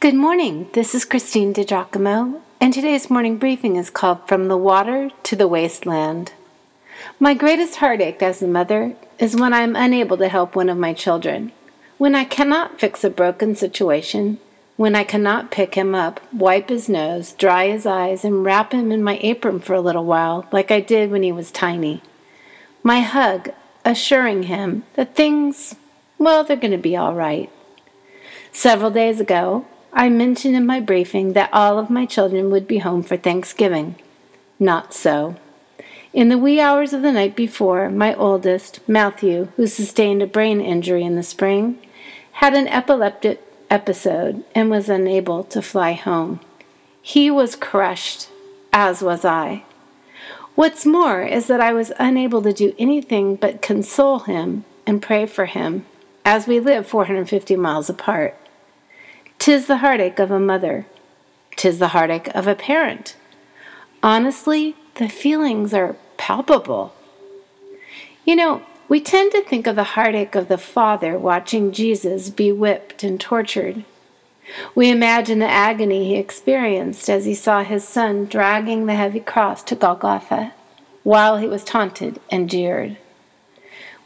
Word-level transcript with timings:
Good 0.00 0.14
morning. 0.14 0.68
This 0.74 0.94
is 0.94 1.04
Christine 1.04 1.52
DiGiacomo, 1.52 2.40
and 2.60 2.72
today's 2.72 3.10
morning 3.10 3.36
briefing 3.36 3.74
is 3.74 3.90
called 3.90 4.28
From 4.28 4.46
the 4.46 4.56
Water 4.56 5.10
to 5.24 5.34
the 5.34 5.48
Wasteland. 5.48 6.34
My 7.18 7.34
greatest 7.34 7.74
heartache 7.74 8.22
as 8.22 8.40
a 8.40 8.46
mother 8.46 8.94
is 9.18 9.34
when 9.34 9.52
I 9.52 9.62
am 9.62 9.74
unable 9.74 10.16
to 10.18 10.28
help 10.28 10.54
one 10.54 10.68
of 10.68 10.78
my 10.78 10.94
children, 10.94 11.50
when 11.96 12.14
I 12.14 12.22
cannot 12.22 12.78
fix 12.78 13.02
a 13.02 13.10
broken 13.10 13.56
situation, 13.56 14.38
when 14.76 14.94
I 14.94 15.02
cannot 15.02 15.50
pick 15.50 15.74
him 15.74 15.96
up, 15.96 16.20
wipe 16.32 16.68
his 16.68 16.88
nose, 16.88 17.32
dry 17.32 17.66
his 17.66 17.84
eyes, 17.84 18.24
and 18.24 18.44
wrap 18.44 18.70
him 18.70 18.92
in 18.92 19.02
my 19.02 19.18
apron 19.20 19.58
for 19.58 19.74
a 19.74 19.80
little 19.80 20.04
while, 20.04 20.46
like 20.52 20.70
I 20.70 20.78
did 20.78 21.10
when 21.10 21.24
he 21.24 21.32
was 21.32 21.50
tiny. 21.50 22.02
My 22.84 23.00
hug, 23.00 23.50
assuring 23.84 24.44
him 24.44 24.84
that 24.94 25.16
things, 25.16 25.74
well, 26.18 26.44
they're 26.44 26.56
going 26.56 26.70
to 26.70 26.78
be 26.78 26.96
all 26.96 27.14
right. 27.14 27.50
Several 28.52 28.92
days 28.92 29.18
ago, 29.18 29.66
I 29.98 30.10
mentioned 30.10 30.54
in 30.54 30.64
my 30.64 30.78
briefing 30.78 31.32
that 31.32 31.50
all 31.52 31.76
of 31.76 31.90
my 31.90 32.06
children 32.06 32.52
would 32.52 32.68
be 32.68 32.78
home 32.78 33.02
for 33.02 33.16
Thanksgiving. 33.16 33.96
Not 34.60 34.94
so. 34.94 35.34
In 36.12 36.28
the 36.28 36.38
wee 36.38 36.60
hours 36.60 36.92
of 36.92 37.02
the 37.02 37.10
night 37.10 37.34
before, 37.34 37.90
my 37.90 38.14
oldest, 38.14 38.78
Matthew, 38.88 39.48
who 39.56 39.66
sustained 39.66 40.22
a 40.22 40.26
brain 40.28 40.60
injury 40.60 41.02
in 41.02 41.16
the 41.16 41.24
spring, 41.24 41.80
had 42.34 42.54
an 42.54 42.68
epileptic 42.68 43.42
episode 43.70 44.44
and 44.54 44.70
was 44.70 44.88
unable 44.88 45.42
to 45.42 45.60
fly 45.60 45.94
home. 45.94 46.38
He 47.02 47.28
was 47.28 47.56
crushed, 47.56 48.28
as 48.72 49.02
was 49.02 49.24
I. 49.24 49.64
What's 50.54 50.86
more 50.86 51.22
is 51.22 51.48
that 51.48 51.60
I 51.60 51.72
was 51.72 51.90
unable 51.98 52.40
to 52.42 52.52
do 52.52 52.72
anything 52.78 53.34
but 53.34 53.62
console 53.62 54.20
him 54.20 54.64
and 54.86 55.02
pray 55.02 55.26
for 55.26 55.46
him, 55.46 55.86
as 56.24 56.46
we 56.46 56.60
live 56.60 56.86
450 56.86 57.56
miles 57.56 57.90
apart. 57.90 58.36
Tis 59.48 59.64
the 59.64 59.78
heartache 59.78 60.18
of 60.18 60.30
a 60.30 60.38
mother. 60.38 60.84
Tis 61.56 61.78
the 61.78 61.88
heartache 61.88 62.28
of 62.34 62.46
a 62.46 62.54
parent. 62.54 63.16
Honestly, 64.02 64.76
the 64.96 65.08
feelings 65.08 65.72
are 65.72 65.96
palpable. 66.18 66.92
You 68.26 68.36
know, 68.36 68.60
we 68.90 69.00
tend 69.00 69.32
to 69.32 69.40
think 69.40 69.66
of 69.66 69.74
the 69.74 69.94
heartache 69.96 70.34
of 70.34 70.48
the 70.48 70.58
father 70.58 71.18
watching 71.18 71.72
Jesus 71.72 72.28
be 72.28 72.52
whipped 72.52 73.02
and 73.02 73.18
tortured. 73.18 73.86
We 74.74 74.90
imagine 74.90 75.38
the 75.38 75.46
agony 75.46 76.04
he 76.04 76.16
experienced 76.16 77.08
as 77.08 77.24
he 77.24 77.32
saw 77.32 77.64
his 77.64 77.88
son 77.88 78.26
dragging 78.26 78.84
the 78.84 78.96
heavy 78.96 79.20
cross 79.20 79.62
to 79.62 79.74
Golgotha 79.74 80.52
while 81.04 81.38
he 81.38 81.46
was 81.46 81.64
taunted 81.64 82.20
and 82.30 82.50
jeered. 82.50 82.98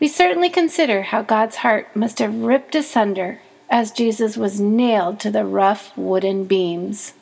We 0.00 0.06
certainly 0.06 0.50
consider 0.50 1.00
how 1.00 1.22
God's 1.22 1.56
heart 1.56 1.96
must 1.96 2.18
have 2.18 2.34
ripped 2.34 2.74
asunder 2.74 3.40
as 3.70 3.92
Jesus 3.92 4.36
was 4.36 4.60
nailed 4.60 5.20
to 5.20 5.30
the 5.30 5.44
rough 5.44 5.96
wooden 5.96 6.44
beams. 6.44 7.14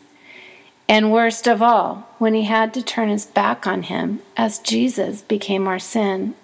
And 0.89 1.13
worst 1.13 1.47
of 1.47 1.61
all, 1.61 2.09
when 2.17 2.33
he 2.33 2.45
had 2.45 2.73
to 2.75 2.83
turn 2.83 3.11
his 3.11 3.27
back 3.27 3.67
on 3.67 3.83
him 3.85 4.23
as 4.37 4.59
Jesus 4.59 5.21
became 5.21 5.69
our 5.69 5.79
sin. 5.79 6.35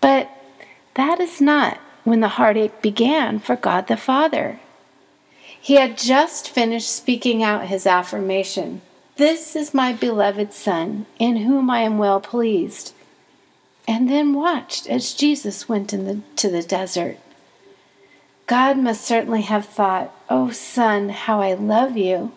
But 0.00 0.30
that 0.94 1.18
is 1.18 1.40
not 1.40 1.78
when 2.04 2.20
the 2.20 2.28
heartache 2.28 2.80
began 2.80 3.40
for 3.40 3.56
God 3.56 3.88
the 3.88 3.96
Father. 3.96 4.60
He 5.60 5.74
had 5.74 5.98
just 5.98 6.48
finished 6.48 6.94
speaking 6.94 7.42
out 7.42 7.66
his 7.66 7.86
affirmation 7.86 8.80
This 9.16 9.56
is 9.56 9.74
my 9.74 9.92
beloved 9.92 10.52
Son, 10.52 11.06
in 11.18 11.38
whom 11.38 11.68
I 11.68 11.80
am 11.80 11.98
well 11.98 12.20
pleased. 12.20 12.94
And 13.88 14.08
then 14.08 14.34
watched 14.34 14.88
as 14.88 15.14
Jesus 15.14 15.68
went 15.68 15.92
into 15.92 16.22
the, 16.46 16.48
the 16.48 16.62
desert. 16.62 17.18
God 18.48 18.78
must 18.78 19.04
certainly 19.04 19.42
have 19.42 19.66
thought, 19.66 20.10
Oh, 20.30 20.50
son, 20.50 21.10
how 21.10 21.42
I 21.42 21.52
love 21.52 21.98
you, 21.98 22.32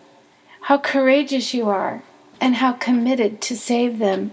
how 0.60 0.76
courageous 0.76 1.54
you 1.54 1.70
are, 1.70 2.02
and 2.38 2.56
how 2.56 2.72
committed 2.74 3.40
to 3.40 3.56
save 3.56 3.98
them, 3.98 4.32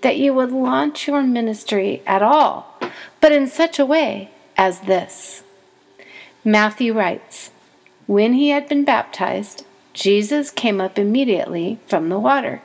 that 0.00 0.16
you 0.16 0.32
would 0.32 0.50
launch 0.50 1.06
your 1.06 1.22
ministry 1.22 2.02
at 2.06 2.22
all, 2.22 2.80
but 3.20 3.30
in 3.30 3.46
such 3.46 3.78
a 3.78 3.84
way 3.84 4.30
as 4.56 4.80
this. 4.80 5.42
Matthew 6.44 6.94
writes, 6.94 7.50
When 8.06 8.32
he 8.32 8.48
had 8.48 8.66
been 8.66 8.86
baptized, 8.86 9.66
Jesus 9.92 10.50
came 10.50 10.80
up 10.80 10.98
immediately 10.98 11.78
from 11.86 12.08
the 12.08 12.18
water. 12.18 12.62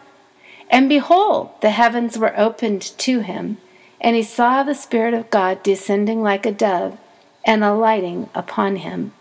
And 0.70 0.88
behold, 0.88 1.52
the 1.60 1.72
heavens 1.72 2.18
were 2.18 2.40
opened 2.40 2.82
to 3.00 3.20
him, 3.20 3.58
and 4.00 4.16
he 4.16 4.24
saw 4.24 4.64
the 4.64 4.74
Spirit 4.74 5.14
of 5.14 5.30
God 5.30 5.62
descending 5.64 6.22
like 6.24 6.46
a 6.46 6.52
dove 6.54 6.98
and 7.46 7.64
alighting 7.64 8.30
upon 8.34 8.78
him. 8.78 9.14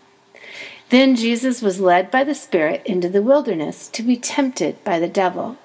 Then 0.89 1.15
Jesus 1.15 1.61
was 1.61 1.79
led 1.79 2.11
by 2.11 2.23
the 2.23 2.35
Spirit 2.35 2.81
into 2.85 3.09
the 3.09 3.21
wilderness 3.21 3.87
to 3.89 4.03
be 4.03 4.15
tempted 4.15 4.83
by 4.83 4.99
the 4.99 5.07
devil. 5.07 5.57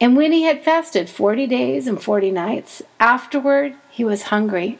And 0.00 0.16
when 0.16 0.32
he 0.32 0.42
had 0.42 0.62
fasted 0.62 1.08
forty 1.08 1.46
days 1.46 1.86
and 1.86 2.02
forty 2.02 2.30
nights, 2.30 2.82
afterward 3.00 3.74
he 3.90 4.04
was 4.04 4.24
hungry. 4.24 4.78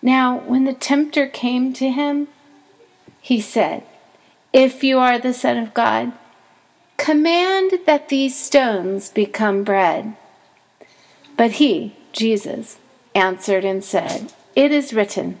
Now, 0.00 0.38
when 0.38 0.64
the 0.64 0.74
tempter 0.74 1.26
came 1.26 1.72
to 1.74 1.90
him, 1.90 2.28
he 3.20 3.40
said, 3.40 3.84
If 4.52 4.84
you 4.84 4.98
are 4.98 5.18
the 5.18 5.32
Son 5.32 5.56
of 5.56 5.74
God, 5.74 6.12
command 6.98 7.72
that 7.86 8.10
these 8.10 8.36
stones 8.36 9.08
become 9.08 9.64
bread. 9.64 10.14
But 11.36 11.52
he, 11.52 11.96
Jesus, 12.12 12.78
answered 13.14 13.64
and 13.64 13.82
said, 13.82 14.32
It 14.54 14.70
is 14.70 14.92
written, 14.92 15.40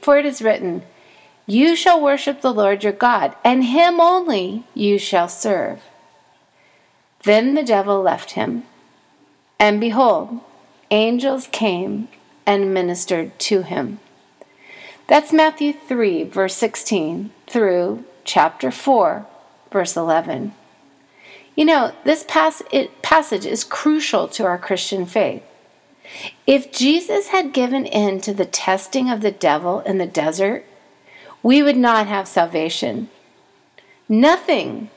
For 0.00 0.18
it 0.18 0.26
is 0.26 0.42
written, 0.42 0.82
You 1.46 1.76
shall 1.76 2.00
worship 2.00 2.40
the 2.40 2.52
Lord 2.52 2.84
your 2.84 2.92
God, 2.92 3.34
and 3.44 3.64
him 3.64 4.00
only 4.00 4.64
you 4.74 4.98
shall 4.98 5.28
serve. 5.28 5.82
Then 7.24 7.54
the 7.54 7.64
devil 7.64 8.00
left 8.00 8.32
him, 8.32 8.64
and 9.58 9.80
behold, 9.80 10.40
angels 10.90 11.48
came 11.50 12.08
and 12.46 12.72
ministered 12.72 13.38
to 13.40 13.62
him. 13.62 14.00
That's 15.08 15.32
Matthew 15.32 15.72
3, 15.72 16.24
verse 16.24 16.54
16, 16.54 17.30
through 17.46 18.04
chapter 18.24 18.70
4, 18.70 19.26
verse 19.72 19.96
11. 19.96 20.52
You 21.56 21.64
know, 21.64 21.92
this 22.04 22.24
pas- 22.28 22.62
it, 22.70 23.02
passage 23.02 23.44
is 23.46 23.64
crucial 23.64 24.28
to 24.28 24.44
our 24.44 24.58
Christian 24.58 25.06
faith. 25.06 25.42
If 26.46 26.72
Jesus 26.72 27.28
had 27.28 27.52
given 27.52 27.86
in 27.86 28.20
to 28.22 28.32
the 28.32 28.46
testing 28.46 29.10
of 29.10 29.20
the 29.20 29.30
devil 29.30 29.80
in 29.80 29.98
the 29.98 30.06
desert, 30.06 30.64
we 31.42 31.62
would 31.62 31.76
not 31.76 32.06
have 32.06 32.26
salvation. 32.26 33.10
Nothing, 34.08 34.90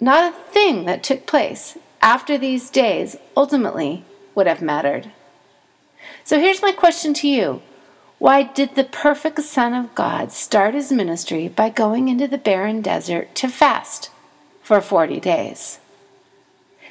not 0.00 0.32
a 0.32 0.36
thing 0.36 0.84
that 0.84 1.02
took 1.02 1.26
place 1.26 1.76
after 2.00 2.38
these 2.38 2.70
days 2.70 3.16
ultimately 3.36 4.04
would 4.34 4.46
have 4.46 4.62
mattered. 4.62 5.10
So 6.24 6.38
here's 6.38 6.62
my 6.62 6.72
question 6.72 7.12
to 7.14 7.28
you 7.28 7.60
Why 8.18 8.44
did 8.44 8.74
the 8.74 8.84
perfect 8.84 9.40
Son 9.42 9.74
of 9.74 9.94
God 9.94 10.30
start 10.32 10.74
his 10.74 10.92
ministry 10.92 11.48
by 11.48 11.70
going 11.70 12.08
into 12.08 12.28
the 12.28 12.38
barren 12.38 12.80
desert 12.80 13.34
to 13.36 13.48
fast 13.48 14.10
for 14.62 14.80
40 14.80 15.18
days? 15.20 15.80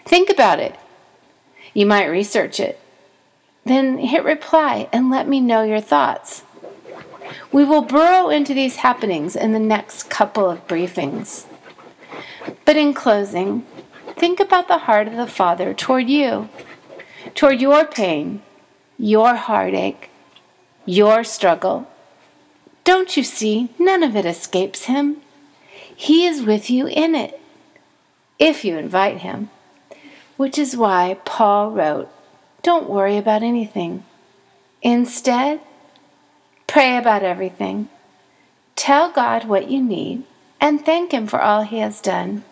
Think 0.06 0.30
about 0.30 0.60
it. 0.60 0.76
You 1.74 1.86
might 1.86 2.06
research 2.06 2.60
it 2.60 2.80
then 3.68 3.98
hit 3.98 4.24
reply 4.24 4.90
and 4.92 5.10
let 5.10 5.28
me 5.28 5.40
know 5.40 5.64
your 5.64 5.82
thoughts. 5.82 6.44
We 7.52 7.64
will 7.64 7.82
burrow 7.82 8.30
into 8.30 8.54
these 8.54 8.78
happenings 8.78 9.36
in 9.36 9.54
the 9.54 9.60
next 9.60 10.10
couple 10.10 10.50
of 10.50 10.68
briefings. 10.68 11.46
But 12.66 12.78
in 12.78 12.94
closing, 12.94 13.66
think 14.16 14.40
about 14.40 14.68
the 14.68 14.80
heart 14.80 15.08
of 15.08 15.16
the 15.16 15.28
Father 15.28 15.74
toward 15.74 16.10
you, 16.10 16.50
toward 17.36 17.62
your 17.62 17.86
pain, 17.86 18.42
your 18.98 19.36
heartache, 19.36 20.10
your 20.86 21.24
struggle. 21.24 21.88
Don't 22.84 23.18
you 23.18 23.24
see? 23.24 23.70
None 23.78 24.04
of 24.04 24.16
it 24.16 24.26
escapes 24.26 24.86
Him. 24.86 25.18
He 25.94 26.26
is 26.26 26.44
with 26.44 26.70
you 26.70 26.88
in 26.88 27.16
it, 27.16 27.40
if 28.40 28.64
you 28.64 28.78
invite 28.78 29.20
Him. 29.20 29.50
Which 30.38 30.58
is 30.58 30.78
why 30.78 31.18
Paul 31.26 31.72
wrote, 31.72 32.10
Don't 32.64 32.90
worry 32.90 33.18
about 33.18 33.44
anything. 33.44 34.04
Instead, 34.82 35.62
pray 36.68 36.98
about 36.98 37.24
everything. 37.24 37.90
Tell 38.76 39.12
God 39.12 39.46
what 39.46 39.70
you 39.70 39.82
need 39.82 40.24
and 40.60 40.84
thank 40.84 41.12
Him 41.12 41.28
for 41.28 41.42
all 41.42 41.64
He 41.64 41.80
has 41.80 42.02
done. 42.02 42.44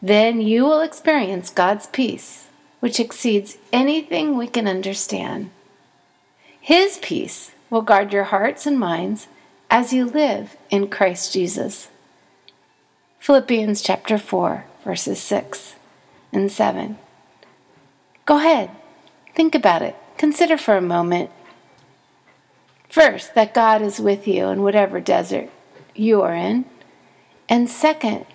Then 0.00 0.40
you 0.40 0.64
will 0.64 0.80
experience 0.80 1.50
God's 1.50 1.86
peace, 1.86 2.48
which 2.80 3.00
exceeds 3.00 3.56
anything 3.72 4.36
we 4.36 4.46
can 4.46 4.68
understand. 4.68 5.50
His 6.60 6.98
peace 6.98 7.52
will 7.70 7.82
guard 7.82 8.12
your 8.12 8.24
hearts 8.24 8.66
and 8.66 8.78
minds 8.78 9.28
as 9.70 9.92
you 9.92 10.04
live 10.04 10.56
in 10.70 10.88
Christ 10.88 11.32
Jesus. 11.32 11.88
Philippians 13.18 13.80
chapter 13.80 14.18
4, 14.18 14.66
verses 14.84 15.18
6 15.20 15.76
and 16.32 16.52
7. 16.52 16.98
Go 18.26 18.36
ahead, 18.36 18.70
think 19.34 19.54
about 19.54 19.82
it, 19.82 19.96
consider 20.16 20.56
for 20.56 20.76
a 20.76 20.82
moment. 20.82 21.30
First, 22.88 23.34
that 23.34 23.54
God 23.54 23.82
is 23.82 23.98
with 23.98 24.28
you 24.28 24.46
in 24.46 24.62
whatever 24.62 25.00
desert 25.00 25.50
you 25.94 26.22
are 26.22 26.34
in. 26.34 26.64
And 27.48 27.68
second, 27.68 28.26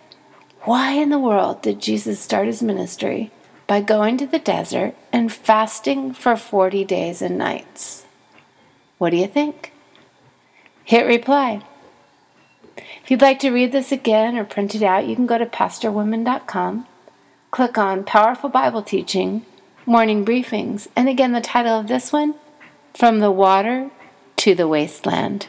why 0.62 0.92
in 0.92 1.10
the 1.10 1.20
world 1.20 1.62
did 1.62 1.82
Jesus 1.82 2.20
start 2.20 2.48
his 2.48 2.62
ministry 2.62 3.32
by 3.68 3.82
going 3.82 4.18
to 4.18 4.28
the 4.28 4.40
desert 4.40 4.96
and 5.14 5.32
fasting 5.32 6.14
for 6.14 6.36
40 6.36 6.84
days 6.84 7.22
and 7.22 7.38
nights? 7.38 8.06
What 8.98 9.12
do 9.12 9.18
you 9.18 9.28
think? 9.28 9.72
Hit 10.84 11.06
reply. 11.06 11.62
If 12.78 13.10
you'd 13.10 13.22
like 13.22 13.40
to 13.40 13.52
read 13.52 13.72
this 13.72 13.92
again 13.92 14.38
or 14.38 14.44
print 14.44 14.76
it 14.76 14.84
out, 14.84 15.08
you 15.08 15.16
can 15.16 15.26
go 15.26 15.38
to 15.38 15.46
pastorwomen.com, 15.46 16.88
click 17.52 17.78
on 17.78 18.04
Powerful 18.04 18.50
Bible 18.50 18.84
Teaching, 18.84 19.46
Morning 19.90 20.24
Briefings, 20.24 20.88
and 20.96 21.10
again, 21.10 21.32
the 21.32 21.42
title 21.42 21.80
of 21.80 21.88
this 21.88 22.14
one 22.14 22.36
From 22.94 23.18
the 23.18 23.32
Water 23.32 23.90
to 24.36 24.54
the 24.54 24.68
Wasteland. 24.68 25.48